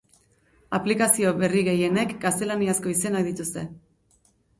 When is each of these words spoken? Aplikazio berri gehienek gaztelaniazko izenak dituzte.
Aplikazio 0.77 1.33
berri 1.41 1.61
gehienek 1.67 2.15
gaztelaniazko 2.23 2.91
izenak 2.95 3.29
dituzte. 3.29 3.67